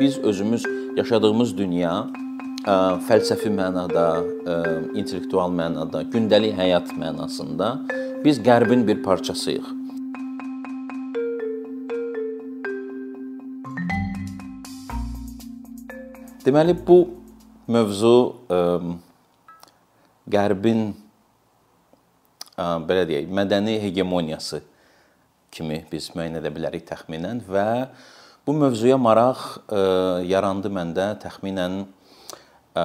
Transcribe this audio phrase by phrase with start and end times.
[0.00, 0.64] biz özümüz
[0.96, 1.92] yaşadığımız dünya
[2.66, 2.74] ə,
[3.06, 4.56] fəlsəfi mənada, ə,
[4.98, 7.70] intellektual mənada, gündəlik həyat mənasında
[8.24, 9.72] biz Qərbin bir parçasıyıq.
[16.46, 16.98] Deməli bu
[17.66, 18.16] mövzu
[18.52, 18.60] ə,
[20.30, 20.90] Qərbin
[22.56, 24.60] ə, belə deyək, mədəni hegemoniyası
[25.56, 27.66] kimi biz müəyyən edə bilərik təxminən və
[28.46, 29.78] bu mövzuya maraq ə,
[30.22, 31.80] yarandı məndə təxminən
[32.78, 32.84] ə,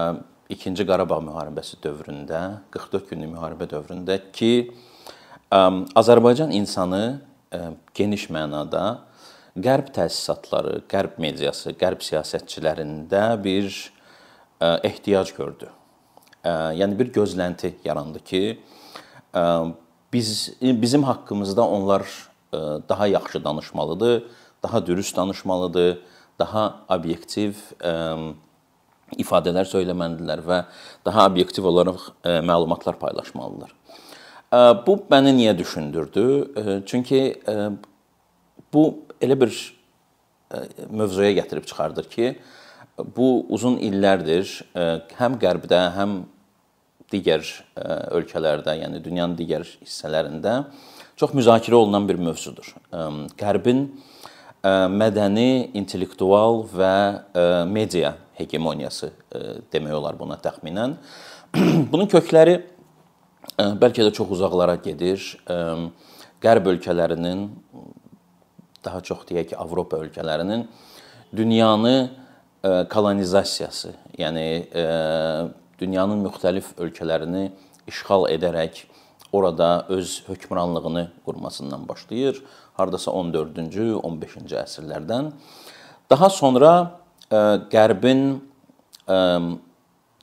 [0.51, 4.71] 2-ci Qarabağ müharibəsi dövründə, 44 günlük müharibə dövründə ki,
[5.53, 5.61] ə,
[6.01, 7.03] Azərbaycan insanı
[7.53, 9.03] ə, geniş mənada
[9.51, 15.69] Qərb təsisatları, Qərb mediası, Qərb siyasətçilərində bir ə, ehtiyac gördü.
[16.41, 18.43] Ə, yəni bir gözlənti yarandı ki,
[19.37, 19.47] ə,
[20.11, 22.09] biz bizim haqqımızda onlar
[22.89, 24.23] daha yaxşı danışmalıdır,
[24.63, 25.99] daha dürüst danışmalıdır,
[26.39, 27.57] daha obyektiv
[29.19, 30.63] ifadələr söyləməlidirlər və
[31.05, 33.73] daha obyektiv olaraq məlumatlar paylaşmalıdırlar.
[34.87, 36.23] Bu məni niyə düşündürdü?
[36.85, 37.41] Çünki
[38.73, 38.83] bu
[39.21, 39.51] elə bir
[40.89, 42.33] mövzuya gətirib çıxardır ki,
[43.15, 44.49] bu uzun illərdir
[45.19, 46.17] həm Qərbdə, həm
[47.11, 47.43] digər
[48.15, 50.65] ölkələrdə, yəni dünyanın digər hissələrində
[51.19, 52.67] çox müzakirə olunan bir mövzudur.
[53.39, 53.87] Qərbin
[54.63, 56.95] mədəni, intellektual və
[57.69, 59.09] media hegemoniyası
[59.73, 60.97] demək olar buna təxminən.
[61.91, 62.59] Bunun kökləri
[63.57, 65.23] bəlkə də çox uzaqlara gedir.
[66.41, 67.49] Qərb ölkələrinin
[68.85, 70.67] daha çox deyək ki, Avropa ölkələrinin
[71.37, 72.11] dünyanı
[72.89, 74.45] kolonizasiyası, yəni
[75.81, 77.49] dünyanın müxtəlif ölkələrini
[77.89, 78.85] işğal edərək
[79.31, 82.43] orada öz hökmranlığını qurmasından başlayır.
[82.81, 85.31] Hardasa 14-cü, 15-ci əsrlərdən.
[86.09, 86.71] Daha sonra
[87.29, 87.37] e,
[87.71, 88.23] Qərbin
[89.05, 89.17] e,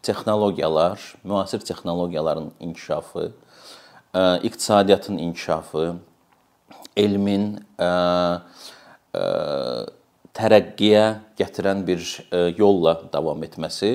[0.03, 3.33] texnologiyalar, müasir texnologiyaların inkişafı,
[4.15, 5.95] e, iqtisadiyyatın inkişafı,
[6.99, 7.45] elmin
[10.35, 11.05] tərəqqiyə
[11.39, 12.03] gətirən bir
[12.59, 13.93] yolla davam etməsi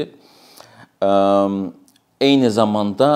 [2.24, 3.10] eyni zamanda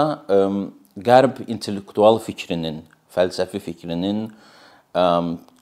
[1.07, 2.81] Qərb intellektual fikrinin,
[3.15, 4.47] fəlsəfi fikrinin ə,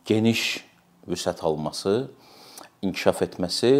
[0.06, 0.41] geniş
[1.09, 2.07] vüsət alması,
[2.85, 3.73] inkişaf etməsi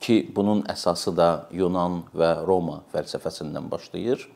[0.00, 4.26] ki, bunun əsası da Yunan və Roma fəlsəfəsindən başlayır.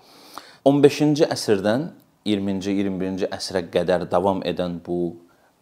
[0.66, 1.88] 15-ci əsrdən
[2.26, 5.00] 20-ci, 21-ci əsrə qədər davam edən bu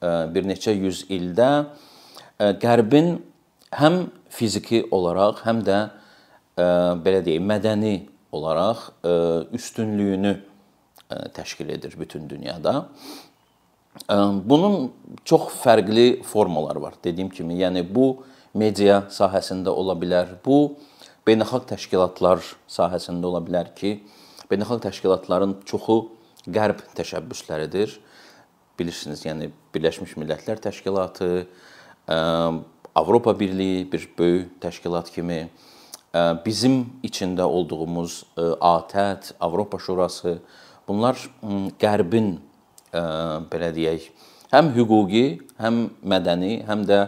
[0.00, 3.16] ə, bir neçə yüz ildə ə, Qərbin
[3.76, 6.66] həm fiziki olaraq, həm də ə,
[7.04, 7.94] belə deyək, mədəni
[8.30, 8.84] olaraq
[9.56, 10.36] üstünlüyünü
[11.34, 12.88] təşkil edir bütün dünyada.
[14.44, 14.92] Bunun
[15.24, 16.94] çox fərqli formaları var.
[17.04, 18.22] Dediyim kimi, yəni bu
[18.54, 20.36] media sahəsində ola bilər.
[20.44, 20.76] Bu
[21.26, 23.96] beynəlxalq təşkilatlar sahəsində ola bilər ki,
[24.50, 25.98] beynəlxalq təşkilatların çoxu
[26.46, 27.98] qərb təşəbbüsləridir.
[28.78, 31.44] Bilirsiniz, yəni Birləşmiş Millətlər Təşkilatı,
[32.94, 35.50] Avropa Birliyi bir böyük təşkilat kimi
[36.46, 38.24] bizim içində olduğumuz
[38.60, 40.38] ATƏT, Avropa Şurası,
[40.90, 41.14] Bunlar
[41.78, 42.40] Qərbin
[42.92, 44.10] belə deyək,
[44.52, 45.24] həm hüquqi,
[45.62, 47.00] həm mədəni, həm də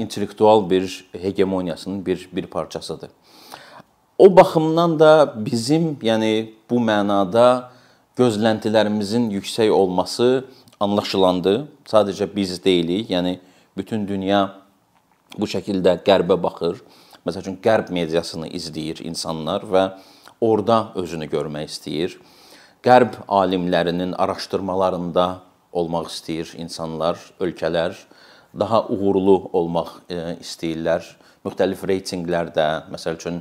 [0.00, 3.10] intellektual bir hegemoniyasının bir bir parçasıdır.
[4.18, 7.68] O baxımdan da bizim, yəni bu mənada
[8.16, 10.44] gözləntilərimizin yüksək olması
[10.80, 11.66] anlaşılandı.
[11.84, 13.38] Sadəcə biz deyilik, yəni
[13.76, 14.62] bütün dünya
[15.36, 16.80] bu şəkildə qərbə baxır.
[17.26, 19.84] Məsəl üçün qərb mediasını izləyir insanlar və
[20.40, 22.16] orada özünü görmək istəyir.
[22.86, 25.22] Qərb alimlərinin araşdırmalarında
[25.74, 27.96] olmaq istəyir insanlar, ölkələr
[28.54, 31.08] daha uğurlu olmaq e, istəyirlər.
[31.42, 33.40] Müxtəlif reytinqlərdə, məsəl üçün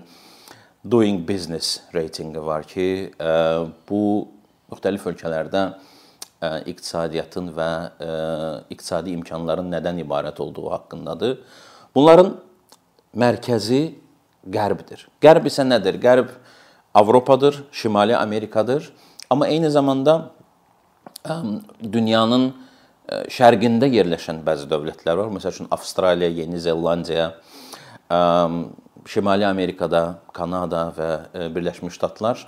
[0.82, 3.30] Doing Business reytinqi var ki, e,
[3.86, 4.02] bu
[4.74, 7.70] müxtəlif ölkələrdə e, iqtisadiyyatın və
[8.74, 11.38] iqtisadi imkanların nədən ibarət olduğu haqqındadır.
[11.94, 12.34] Bunların
[13.14, 13.84] mərkəzi
[14.50, 15.06] Qərbdir.
[15.22, 16.02] Qərb isə nədir?
[16.02, 16.34] Qərb
[16.98, 18.90] Avropadır, Şimali Amerikadır
[19.30, 20.32] Amma eyni zamanda
[21.82, 22.52] dünyanın
[23.06, 25.32] şərqində yerləşən bəzi dövlətlər var.
[25.34, 27.32] Məsəl üçün Avstraliya, Yeni Zelandiya,
[29.06, 32.46] Şimali Amerikada, Kanada və Birləşmiş Ştatlar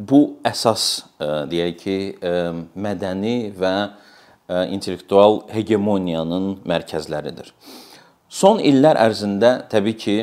[0.00, 1.96] bu əsas deyək ki,
[2.74, 3.74] mədəni və
[4.72, 7.52] intellektual hegemoniyanın mərkəzləridir.
[8.30, 10.16] Son illər ərzində təbii ki,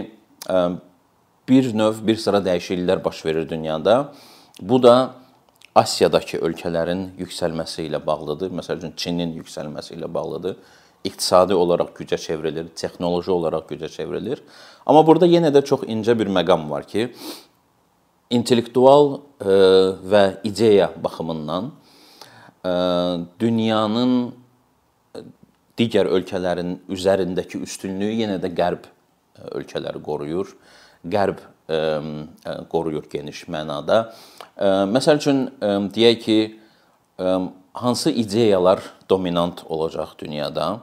[1.48, 4.14] bir növ bir sıra dəyişikliklər baş verir dünyada.
[4.60, 4.96] Bu da
[5.78, 8.50] Asiyadakı ölkələrin yüksəlməsi ilə bağlıdır.
[8.60, 10.58] Məsəl üçün Çinin yüksəlməsi ilə bağlıdır.
[11.08, 14.42] iqtisadi olaraq gücə çevrilir, texnoloji olaraq gücə çevrilir.
[14.86, 17.12] Amma burada yenə də çox incə bir məqam var ki,
[18.34, 19.20] intellektual
[20.12, 21.72] və ideya baxımından
[23.40, 24.18] dünyanın
[25.78, 28.90] digər ölkələrin üzərindəki üstünlüyü yenə də qərb
[29.54, 30.56] ölkələri qoruyur.
[31.08, 34.14] Qərb qoruyur geniş mənada.
[34.92, 35.42] Məsəl üçün
[35.94, 36.38] deyək ki,
[37.78, 40.80] hansı ideyalar dominant olacaq dünyada?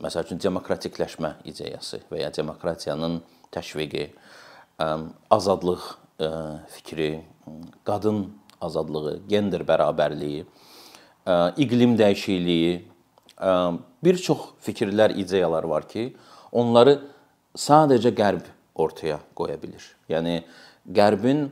[0.00, 3.20] Məsəl üçün demokratikləşmə ideyası və ya demokratiyanın
[3.52, 4.08] təşviqi,
[5.30, 5.82] azadlıq
[6.72, 7.20] fikri,
[7.84, 8.24] qadın
[8.62, 10.46] azadlığı, gender bərabərliyi,
[11.58, 12.80] iqlim dəyişikliyi,
[14.02, 16.12] bir çox fikirlər, ideyalar var ki,
[16.52, 17.00] onları
[17.58, 19.84] sadəcə qərb ortaya qoya bilər.
[20.10, 20.42] Yəni
[20.92, 21.46] Qərbin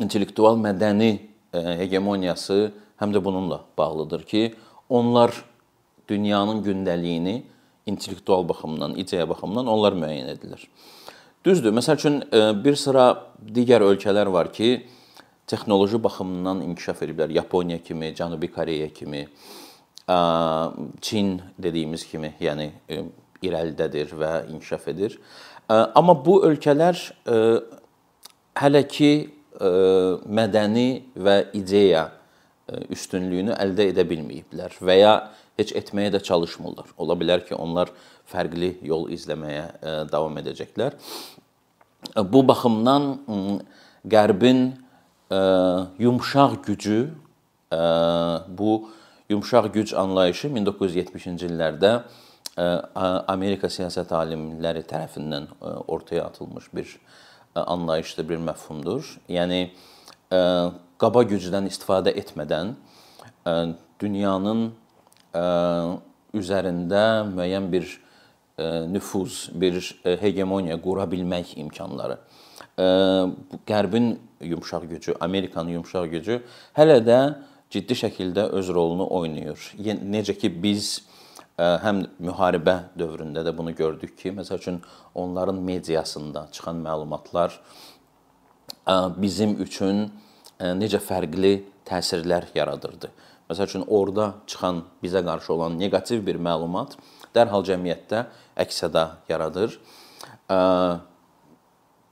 [0.00, 1.10] intellektual mədəni
[1.54, 4.42] e, hegemoniyası həm də bununla bağlıdır ki,
[4.88, 5.32] onlar
[6.08, 7.42] dünyanın gündəliyini
[7.86, 10.66] intellektual baxımdan, ideya baxımından onlar müəyyən edirlər.
[11.44, 11.72] Düzdür.
[11.72, 13.06] Məsəl üçün e, bir sıra
[13.54, 14.86] digər ölkələr var ki,
[15.46, 17.32] texnoloji baxımından inkişaf ediblər.
[17.32, 19.28] Yaponiya kimi, Cənubi Koreya kimi,
[21.00, 23.00] Çin dediyimiz kimi, yəni e,
[23.42, 25.18] irəlidədir və inkişaf edir.
[25.68, 26.98] Amma bu ölkələr
[28.56, 29.12] hələ ki
[30.26, 32.10] mədəni və ideya
[32.92, 35.14] üstünlüyünü əldə edə bilməyiblər və ya
[35.58, 36.90] heç etməyə də çalışmırlar.
[37.00, 37.90] Ola bilər ki, onlar
[38.28, 40.98] fərqli yol izləməyə davam edəcəklər.
[42.30, 43.08] Bu baxımdan
[44.06, 44.68] Qərbin
[45.98, 47.00] yumşaq gücü
[48.58, 48.72] bu
[49.32, 51.96] yumşaq güc anlayışı 1970-ci illərdə
[52.56, 55.48] Amerika siyasət alimləri tərəfindən
[55.92, 56.94] ortaya atılmış bir
[57.54, 59.10] anlayışdır, bir məfhumdur.
[59.28, 59.70] Yəni
[60.96, 62.74] qaba gücdən istifadə etmədən
[64.00, 64.70] dünyanın
[66.36, 67.90] üzərində müəyyən bir
[68.88, 69.82] nüfuz, bir
[70.22, 72.16] hegemoniya qura bilmək imkanları.
[73.68, 76.40] Qərbin yumşaq gücü, Amerikanın yumşaq gücü
[76.76, 77.20] hələ də
[77.72, 79.74] ciddi şəkildə öz rolunu oynayır.
[80.04, 81.04] Necə ki biz
[81.56, 84.82] həm müharibə dövründə də bunu gördük ki, məsəl üçün
[85.14, 87.56] onların mediasında çıxan məlumatlar
[89.16, 90.10] bizim üçün
[90.60, 93.08] necə fərqli təsirlər yaradırdı.
[93.48, 96.96] Məsəl üçün orada çıxan bizə qarşı olan neqativ bir məlumat
[97.34, 98.26] dərhal cəmiyyətdə
[98.56, 99.78] əks-səda yaradır.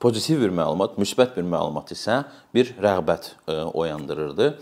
[0.01, 2.23] Pozitiv bir məlumat, müsbət bir məlumat isə
[2.55, 3.31] bir rəğbət
[3.73, 4.55] oyandırırdı.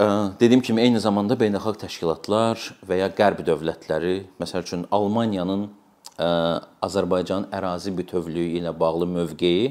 [0.00, 2.58] Dediyim kimi eyni zamanda beynəlxalq təşkilatlar
[2.88, 5.66] və ya qərb dövlətləri, məsəl üçün Almaniyanın
[6.82, 9.68] Azərbaycanın ərazi bütövlüyü ilə bağlı mövqeyi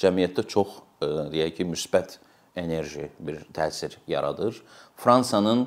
[0.00, 2.18] cəmiyyətdə çox deyək ki, müsbət
[2.56, 4.62] enerji bir təsir yaradır.
[4.96, 5.66] Fransanın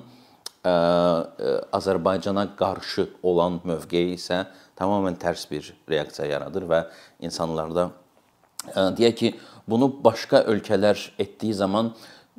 [0.64, 4.46] Azərbaycana qarşı olan mövqeyi isə
[4.80, 6.84] tamamilə tərs bir reaksiya yaradır və
[7.20, 7.92] insanlarda
[8.98, 9.36] deyək ki,
[9.68, 11.94] bunu başqa ölkələr etdiyi zaman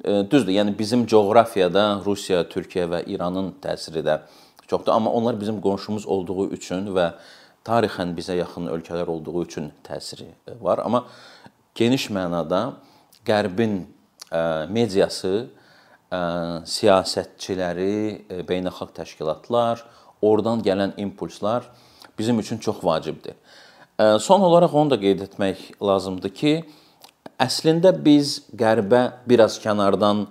[0.04, 4.20] Düzdür, yəni bizim coğrafiyada Rusiya, Türkiyə və İranın təsiri də
[4.70, 7.10] çoxdur, amma onlar bizim qonşumuz olduğu üçün və
[7.66, 10.28] tarixən bizə yaxın ölkələr olduğu üçün təsiri
[10.60, 10.78] var.
[10.84, 11.04] Amma
[11.74, 12.78] geniş mənada
[13.26, 13.80] Qərbin
[14.70, 15.48] mediası,
[16.08, 19.82] siyasətçiləri, beynəlxalq təşkilatlar,
[20.22, 21.66] oradan gələn impulslar
[22.18, 23.34] bizim üçün çox vacibdir.
[24.20, 26.64] Son olaraq onu da qeyd etmək lazımdır ki,
[27.38, 30.26] Əslində biz qərbə biraz kənardan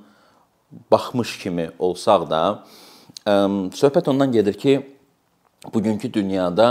[0.92, 2.42] baxmış kimi olsaq da,
[3.80, 4.74] söhbət ondan gedir ki,
[5.74, 6.68] bugünkü dünyada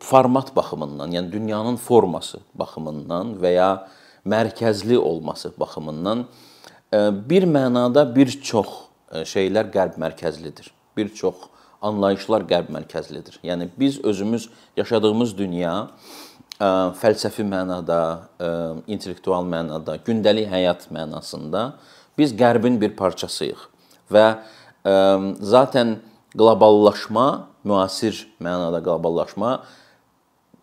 [0.00, 3.70] format baxımından, yəni dünyanın forması baxımından və ya
[4.28, 6.26] mərkəzli olması baxımından
[7.30, 8.68] bir mənada bir çox
[9.32, 10.68] şeylər qərb mərkəzlidir.
[10.96, 11.48] Bir çox
[11.80, 13.40] anlayışlar qərb mərkəzlidir.
[13.44, 15.88] Yəni biz özümüz yaşadığımız dünya
[16.56, 18.00] fəlsəfi mənada,
[18.88, 21.72] intellektual mənada, gündəlik həyat mənasında
[22.16, 23.66] biz Qərbin bir parçasıyıq
[24.12, 24.26] və
[25.44, 25.98] zaten
[26.36, 29.58] qloballaşma, müasir mənada qloballaşma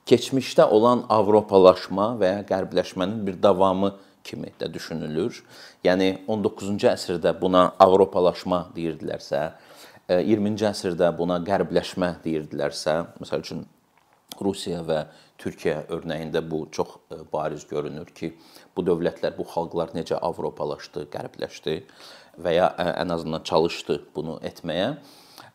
[0.10, 5.44] keçmişdə olan Avropalaşma və ya qərbləşmənin bir davamı kimi də düşünülür.
[5.84, 9.52] Yəni 19-cu əsrdə buna Avropalaşma deyirdilərsə,
[10.10, 13.64] 20-ci əsrdə buna qərbləşmə deyirdilərsə, məsəl üçün
[14.44, 15.00] Rusiya və
[15.42, 18.34] Türkiyə örnəyində bu çox e, bariz görünür ki,
[18.76, 21.78] bu dövlətlər, bu xalqlar necə avropalaşdı, qərbləşdi
[22.44, 24.96] və ya e, ən azından çalışdı bunu etməyə.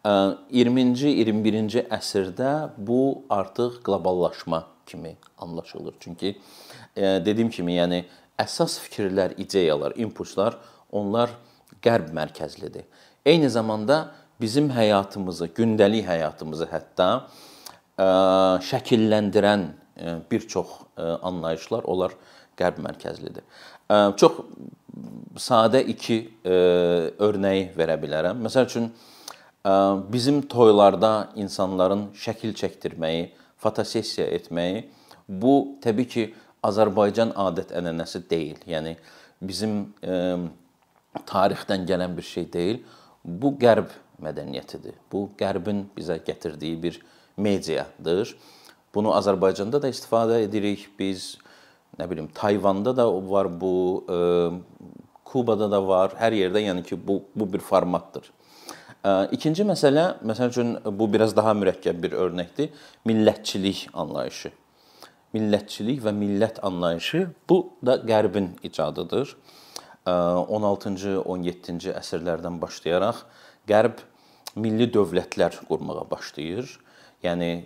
[0.05, 5.95] 20-ci, e, 21-ci əsrdə bu artıq qloballaşma kimi anlaşılır.
[6.01, 6.39] Çünki
[6.97, 8.05] dediyim kimi, yəni
[8.41, 10.57] əsas fikirlər, ideyalar, impulslar
[10.91, 11.35] onlar
[11.85, 12.87] qərb mərkəzlidir.
[13.27, 17.09] Eyni zamanda bizim həyatımızı, gündəlik həyatımızı hətta
[17.99, 19.69] şəkilləndirən
[20.31, 22.15] bir çox anlayışlar onlar
[22.59, 23.43] qərb mərkəzlidir.
[24.19, 24.43] Çox
[25.43, 28.39] sadə iki örnəyi verə bilərəm.
[28.47, 28.91] Məsəl üçün
[30.13, 33.29] bizim toylarda insanların şəkil çəkdirməyi,
[33.59, 34.87] fotosessiya etməyi
[35.29, 36.29] bu təbii ki,
[36.69, 38.59] Azərbaycan adət-ənənəsi deyil.
[38.67, 38.97] Yəni
[39.43, 39.93] bizim
[41.29, 42.81] tarixdən gələn bir şey deyil.
[43.25, 44.97] Bu qərb mədəniyyətidir.
[45.13, 46.99] Bu qərbin bizə gətirdiyi bir
[47.39, 48.35] mediadır.
[48.95, 50.89] Bunu Azərbaycanda da istifadə edirik.
[50.99, 51.37] Biz
[51.99, 53.75] nə bilim Tayvanda da var bu,
[54.09, 54.19] ə,
[55.29, 56.15] Kubada da var.
[56.17, 58.31] Hər yerdə yəni ki, bu bu bir formatdır.
[59.33, 62.73] İkinci məsələ, məsəl üçün bu biraz daha mürəkkəb bir örnəkdir.
[63.07, 64.51] Millətçilik anlayışı.
[65.37, 69.37] Millətçilik və millət anlayışı bu da Qərbin icadıdır.
[70.09, 73.23] 16-cı, 17-ci əsrlərdən başlayaraq
[73.69, 74.01] Qərb
[74.57, 76.71] milli dövlətlər qurmağa başlayır.
[77.25, 77.65] Yəni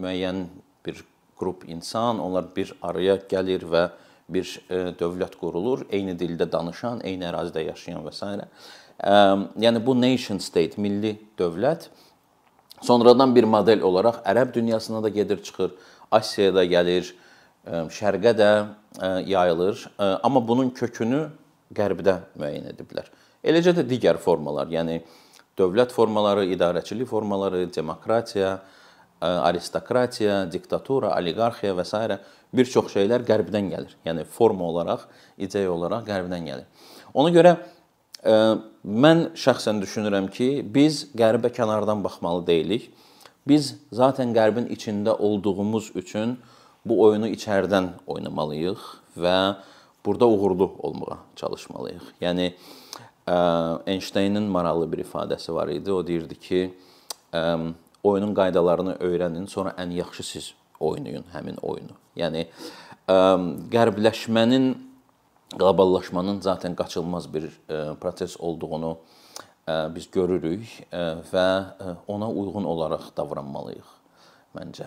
[0.00, 0.46] müəyyən
[0.86, 1.04] bir
[1.38, 3.88] qrup insan, onlar bir araya gəlir və
[4.32, 4.48] bir
[4.98, 8.48] dövlət qurulur, eyni dildə danışan, eyni ərazidə yaşayan və s.
[9.62, 11.90] Yəni bu nation state, milli dövlət
[12.84, 15.76] sonradan bir model olaraq ərəb dünyasına da gedir, çıxır,
[16.12, 17.08] Asiyaya da gəlir,
[17.66, 18.50] şərqə də
[19.26, 19.80] yayılır.
[20.22, 21.24] Amma bunun kökünü
[21.74, 23.08] qərbdə müəyyən ediblər.
[23.42, 25.00] Eləcə də digər formalar, yəni
[25.58, 28.58] dövlət formaları, idarəçilik formaları, demokratiya,
[29.20, 32.18] aristokratiya, diktatura, oliqarxiya və s.
[32.52, 33.96] bir çox şeylər qərbdən gəlir.
[34.04, 35.06] Yəni forma olaraq,
[35.38, 36.66] ideya olaraq qərbdən gəlir.
[37.14, 37.56] Ona görə
[38.84, 42.90] mən şəxsən düşünürəm ki, biz qərbə kənardan baxmalı deyilik.
[43.46, 46.36] Biz zaten qərbin içində olduğumuz üçün
[46.84, 48.82] bu oyunu içəridən oynamalıyıq
[49.16, 49.38] və
[50.06, 52.02] burada uğurlu olmağa çalışmalıyıq.
[52.20, 52.52] Yəni
[53.26, 55.92] Einsteinın maraqlı bir ifadəsi var idi.
[55.92, 56.74] O deyirdi ki,
[58.02, 61.96] oyunun qaydalarını öyrənin, sonra ən yaxşı siz oynayın həmin oyunu.
[62.16, 62.46] Yəni
[63.74, 64.74] qərbləşmənin
[65.56, 67.50] qloballaşmanın zaten qaçılmaz bir
[68.00, 68.98] proses olduğunu
[69.66, 70.86] biz görürük
[71.32, 71.48] və
[72.06, 73.90] ona uyğun olaraq davranmalıyıq
[74.54, 74.86] məncə.